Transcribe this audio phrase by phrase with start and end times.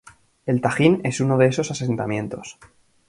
[0.47, 2.57] El Tajín es uno de esos asentamientos.